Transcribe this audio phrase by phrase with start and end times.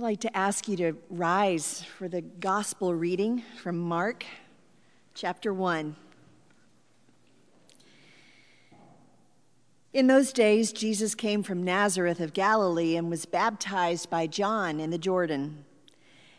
[0.00, 4.24] I'd like to ask you to rise for the gospel reading from Mark
[5.12, 5.94] chapter 1.
[9.92, 14.88] In those days, Jesus came from Nazareth of Galilee and was baptized by John in
[14.88, 15.66] the Jordan.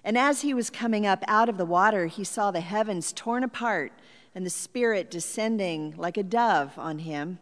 [0.03, 3.43] And as he was coming up out of the water, he saw the heavens torn
[3.43, 3.93] apart
[4.33, 7.37] and the Spirit descending like a dove on him.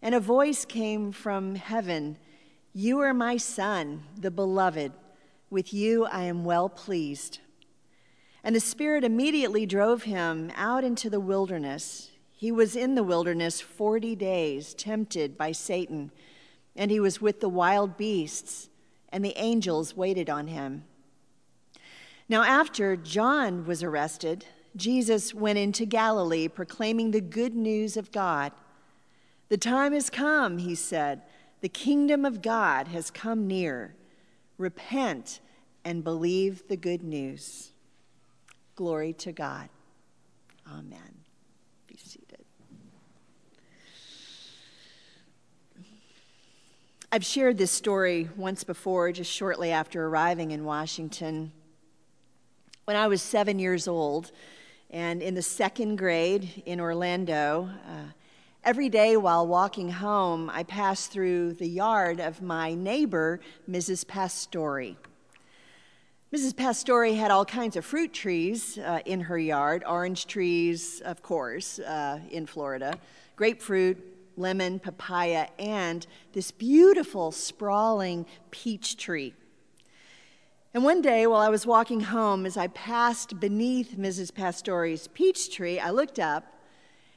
[0.00, 2.18] And a voice came from heaven
[2.72, 4.92] You are my Son, the beloved.
[5.54, 7.38] With you I am well pleased.
[8.42, 12.10] And the Spirit immediately drove him out into the wilderness.
[12.32, 16.10] He was in the wilderness 40 days, tempted by Satan,
[16.74, 18.68] and he was with the wild beasts,
[19.10, 20.86] and the angels waited on him.
[22.28, 28.50] Now, after John was arrested, Jesus went into Galilee proclaiming the good news of God.
[29.50, 31.22] The time has come, he said.
[31.60, 33.94] The kingdom of God has come near.
[34.58, 35.38] Repent
[35.84, 37.70] and believe the good news.
[38.74, 39.68] Glory to God.
[40.66, 41.24] Amen.
[41.86, 42.44] Be seated.
[47.12, 51.52] I've shared this story once before, just shortly after arriving in Washington.
[52.86, 54.32] When I was seven years old,
[54.90, 58.10] and in the second grade in Orlando, uh,
[58.64, 63.38] every day while walking home, I passed through the yard of my neighbor,
[63.70, 64.06] Mrs.
[64.06, 64.96] Pastore.
[66.34, 66.56] Mrs.
[66.56, 71.78] Pastore had all kinds of fruit trees uh, in her yard orange trees, of course,
[71.78, 72.98] uh, in Florida,
[73.36, 73.96] grapefruit,
[74.36, 79.32] lemon, papaya, and this beautiful, sprawling peach tree.
[80.74, 84.34] And one day, while I was walking home, as I passed beneath Mrs.
[84.34, 86.53] Pastore's peach tree, I looked up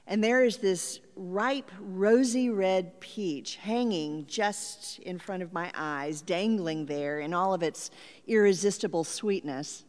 [0.10, 6.22] and there is this ripe, rosy red peach hanging just in front of my eyes,
[6.22, 7.92] dangling there in all of its
[8.26, 9.84] irresistible sweetness.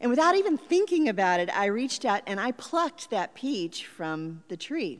[0.00, 4.42] And without even thinking about it, I reached out and I plucked that peach from
[4.48, 4.98] the tree.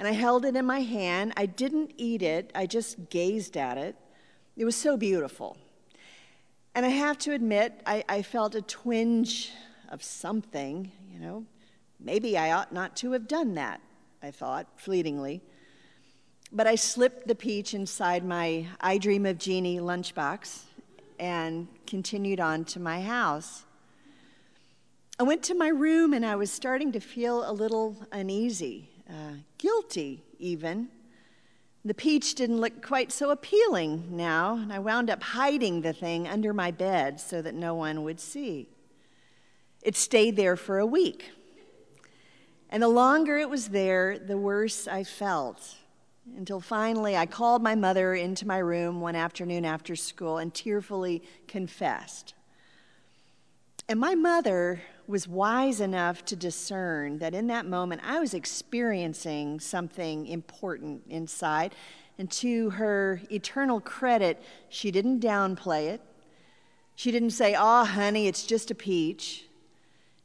[0.00, 1.34] And I held it in my hand.
[1.36, 3.94] I didn't eat it, I just gazed at it.
[4.56, 5.56] It was so beautiful.
[6.74, 9.52] And I have to admit, I, I felt a twinge
[9.88, 11.46] of something, you know,
[12.00, 13.80] Maybe I ought not to have done that,
[14.22, 15.40] I thought fleetingly.
[16.52, 20.62] But I slipped the peach inside my I Dream of Jeannie lunchbox
[21.18, 23.64] and continued on to my house.
[25.18, 29.32] I went to my room and I was starting to feel a little uneasy, uh,
[29.58, 30.88] guilty even.
[31.84, 36.28] The peach didn't look quite so appealing now, and I wound up hiding the thing
[36.28, 38.68] under my bed so that no one would see.
[39.82, 41.30] It stayed there for a week.
[42.70, 45.76] And the longer it was there, the worse I felt.
[46.36, 51.22] Until finally, I called my mother into my room one afternoon after school and tearfully
[51.46, 52.34] confessed.
[53.88, 59.60] And my mother was wise enough to discern that in that moment I was experiencing
[59.60, 61.74] something important inside.
[62.18, 66.02] And to her eternal credit, she didn't downplay it.
[66.96, 69.46] She didn't say, Oh, honey, it's just a peach.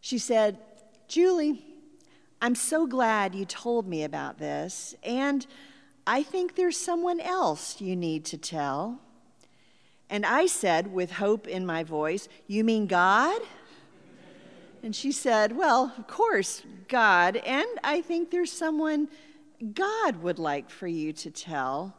[0.01, 0.57] She said,
[1.07, 1.63] Julie,
[2.43, 5.47] I'm so glad you told me about this, and
[6.05, 8.99] I think there's someone else you need to tell.
[10.09, 13.41] And I said, with hope in my voice, You mean God?
[14.83, 17.37] And she said, Well, of course, God.
[17.37, 19.07] And I think there's someone
[19.73, 21.95] God would like for you to tell.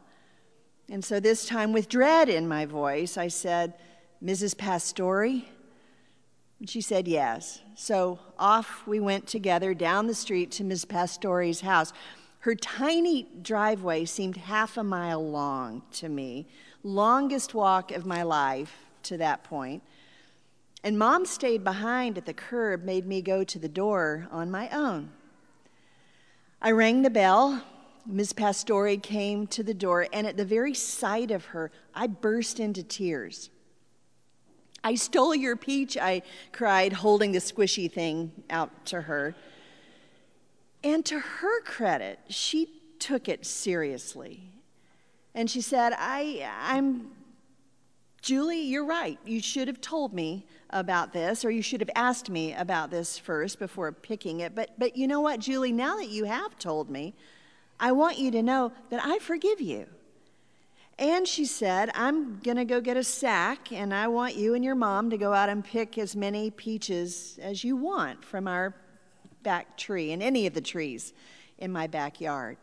[0.91, 3.73] And so this time, with dread in my voice, I said,
[4.23, 4.55] Mrs.
[4.55, 5.41] Pastore,
[6.65, 7.61] and she said yes.
[7.75, 11.93] So off we went together down the street to Miss Pastore's house.
[12.39, 16.47] Her tiny driveway seemed half a mile long to me,
[16.81, 19.83] longest walk of my life to that point.
[20.83, 24.67] And mom stayed behind at the curb, made me go to the door on my
[24.69, 25.11] own.
[26.63, 27.63] I rang the bell.
[28.07, 32.59] Miss Pastore came to the door, and at the very sight of her, I burst
[32.59, 33.51] into tears.
[34.85, 36.21] I stole your peach, I
[36.51, 39.35] cried, holding the squishy thing out to her.
[40.83, 44.51] And to her credit, she took it seriously.
[45.33, 47.07] And she said, I, I'm,
[48.21, 49.17] Julie, you're right.
[49.25, 53.17] You should have told me about this, or you should have asked me about this
[53.17, 54.53] first before picking it.
[54.53, 57.15] But, but you know what, Julie, now that you have told me,
[57.79, 59.87] I want you to know that I forgive you.
[60.97, 64.63] And she said, I'm going to go get a sack, and I want you and
[64.63, 68.73] your mom to go out and pick as many peaches as you want from our
[69.43, 71.13] back tree and any of the trees
[71.57, 72.57] in my backyard.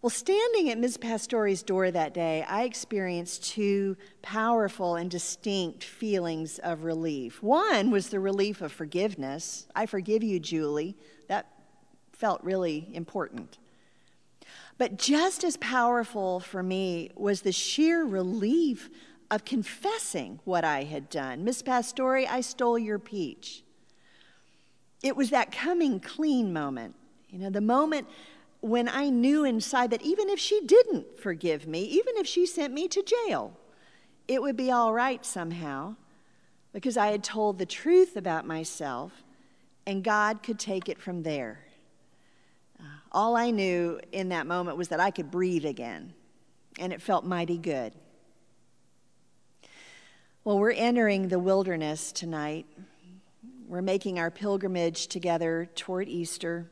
[0.00, 0.96] Well, standing at Ms.
[0.96, 7.42] Pastore's door that day, I experienced two powerful and distinct feelings of relief.
[7.42, 9.66] One was the relief of forgiveness.
[9.74, 10.96] I forgive you, Julie.
[11.26, 11.48] That
[12.12, 13.58] felt really important.
[14.78, 18.88] But just as powerful for me was the sheer relief
[19.30, 21.44] of confessing what I had done.
[21.44, 23.64] Miss Pastore, I stole your peach.
[25.02, 26.94] It was that coming clean moment,
[27.28, 28.08] you know, the moment
[28.60, 32.72] when I knew inside that even if she didn't forgive me, even if she sent
[32.72, 33.56] me to jail,
[34.26, 35.94] it would be all right somehow
[36.72, 39.22] because I had told the truth about myself
[39.86, 41.67] and God could take it from there.
[43.10, 46.12] All I knew in that moment was that I could breathe again,
[46.78, 47.94] and it felt mighty good.
[50.44, 52.66] Well, we're entering the wilderness tonight.
[53.66, 56.70] We're making our pilgrimage together toward Easter.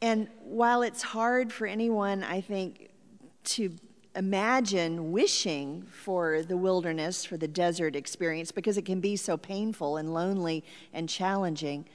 [0.00, 2.90] And while it's hard for anyone, I think,
[3.44, 3.74] to
[4.14, 9.96] imagine wishing for the wilderness, for the desert experience, because it can be so painful
[9.96, 11.86] and lonely and challenging,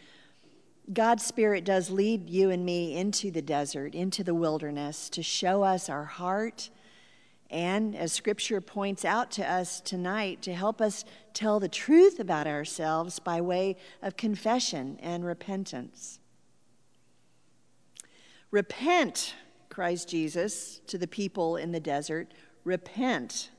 [0.91, 5.63] God's Spirit does lead you and me into the desert, into the wilderness, to show
[5.63, 6.69] us our heart.
[7.49, 12.47] And as Scripture points out to us tonight, to help us tell the truth about
[12.47, 16.19] ourselves by way of confession and repentance.
[18.51, 19.35] Repent,
[19.69, 22.33] cries Jesus to the people in the desert.
[22.65, 23.49] Repent.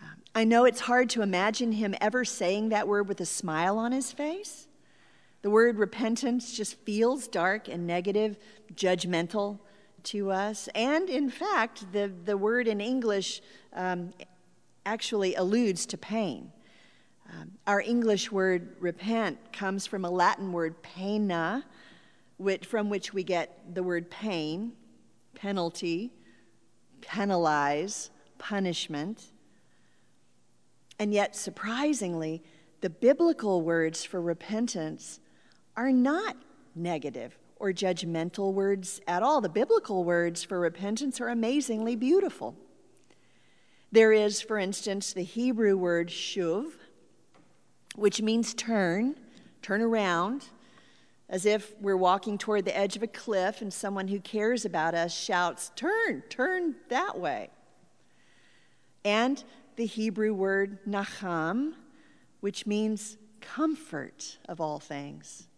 [0.00, 3.76] Um, I know it's hard to imagine him ever saying that word with a smile
[3.76, 4.68] on his face.
[5.42, 8.38] The word repentance just feels dark and negative,
[8.74, 9.58] judgmental
[10.04, 10.68] to us.
[10.74, 13.42] And in fact, the, the word in English
[13.72, 14.12] um,
[14.86, 16.52] actually alludes to pain.
[17.32, 21.64] Um, our English word repent comes from a Latin word poena,
[22.36, 24.72] which, from which we get the word pain,
[25.34, 26.12] penalty,
[27.00, 29.32] penalize, punishment.
[30.98, 32.42] And yet, surprisingly,
[32.80, 35.20] the biblical words for repentance
[35.76, 36.36] are not
[36.74, 39.40] negative or judgmental words at all.
[39.40, 42.56] The biblical words for repentance are amazingly beautiful.
[43.92, 46.72] There is, for instance, the Hebrew word shuv,
[47.94, 49.16] which means turn,
[49.60, 50.46] turn around
[51.28, 54.94] as if we're walking toward the edge of a cliff and someone who cares about
[54.94, 57.48] us shouts, Turn, turn that way.
[59.04, 59.42] And
[59.76, 61.72] the Hebrew word nacham,
[62.40, 65.48] which means comfort of all things,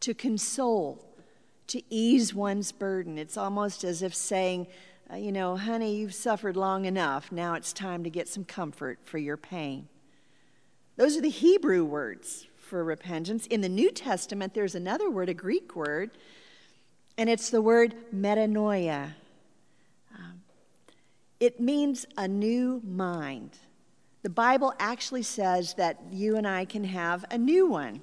[0.00, 1.04] to console,
[1.68, 3.18] to ease one's burden.
[3.18, 4.66] It's almost as if saying,
[5.12, 7.32] uh, you know, honey, you've suffered long enough.
[7.32, 9.88] Now it's time to get some comfort for your pain.
[10.96, 13.46] Those are the Hebrew words for repentance.
[13.46, 16.10] In the New Testament, there's another word, a Greek word,
[17.18, 19.14] and it's the word metanoia.
[20.16, 20.42] Um,
[21.38, 23.50] it means a new mind.
[24.22, 28.00] The Bible actually says that you and I can have a new one.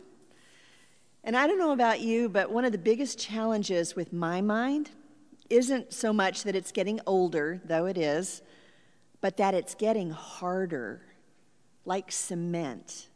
[1.24, 4.92] And I don't know about you, but one of the biggest challenges with my mind
[5.50, 8.42] isn't so much that it's getting older, though it is,
[9.22, 11.02] but that it's getting harder,
[11.86, 13.08] like cement.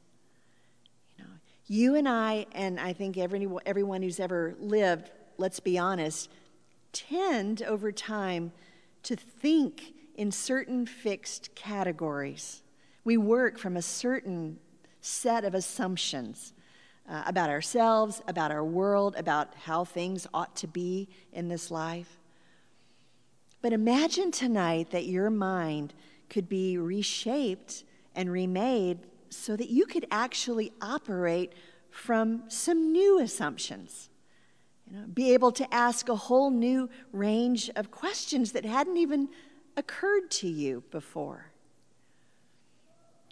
[1.18, 1.32] You know,
[1.66, 6.30] you and I, and I think every, everyone who's ever lived, let's be honest,
[6.94, 8.54] tend over time
[9.04, 12.62] to think in certain fixed categories.
[13.04, 14.60] We work from a certain
[15.02, 16.54] set of assumptions
[17.10, 22.20] uh, about ourselves, about our world, about how things ought to be in this life.
[23.62, 25.94] But imagine tonight that your mind
[26.30, 27.84] could be reshaped
[28.16, 29.00] and remade
[29.30, 31.54] so that you could actually operate
[31.90, 34.10] from some new assumptions.
[34.90, 39.30] You know, be able to ask a whole new range of questions that hadn't even
[39.76, 41.52] occurred to you before.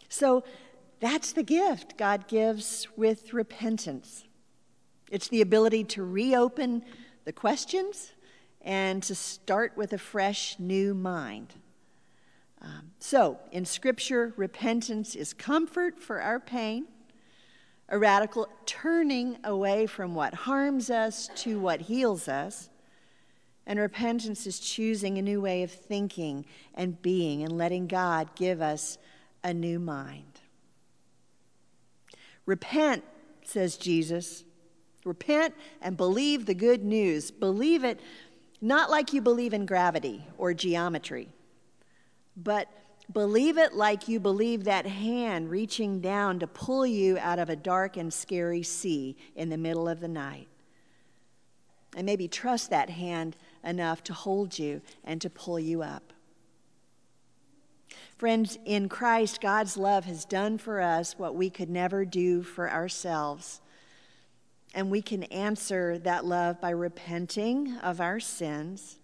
[0.10, 0.44] So
[1.00, 4.24] that's the gift God gives with repentance.
[5.12, 6.84] It's the ability to reopen
[7.26, 8.14] the questions
[8.62, 11.54] and to start with a fresh new mind.
[12.62, 16.88] Um, so, in Scripture, repentance is comfort for our pain,
[17.90, 22.70] a radical turning away from what harms us to what heals us.
[23.68, 28.62] And repentance is choosing a new way of thinking and being and letting God give
[28.62, 28.98] us
[29.44, 30.42] a new mind.
[32.46, 33.04] Repent,
[33.44, 34.44] says Jesus.
[35.04, 37.32] Repent and believe the good news.
[37.32, 38.00] Believe it
[38.62, 41.30] not like you believe in gravity or geometry
[42.36, 42.68] but
[43.12, 47.56] believe it like you believe that hand reaching down to pull you out of a
[47.56, 50.48] dark and scary sea in the middle of the night.
[51.96, 56.12] And maybe trust that hand enough to hold you and to pull you up.
[58.18, 62.72] Friends, in Christ, God's love has done for us what we could never do for
[62.72, 63.62] ourselves.
[64.74, 69.00] And we can answer that love by repenting of our sins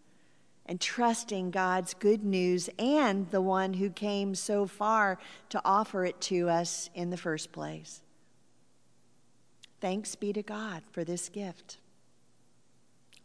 [0.65, 5.17] and trusting God's good news and the one who came so far
[5.49, 8.01] to offer it to us in the first place.
[9.81, 11.79] Thanks be to God for this gift.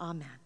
[0.00, 0.45] Amen.